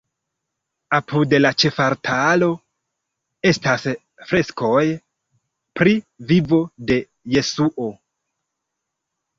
[0.97, 2.47] Apud la ĉefaltaro
[3.51, 3.87] estas
[4.31, 4.83] freskoj
[5.81, 5.95] pri
[6.35, 7.01] vivo de
[7.37, 7.95] Jesuo.